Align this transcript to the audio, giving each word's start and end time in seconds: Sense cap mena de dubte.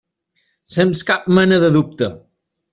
Sense 0.77 1.07
cap 1.11 1.29
mena 1.41 1.61
de 1.67 1.71
dubte. 1.79 2.13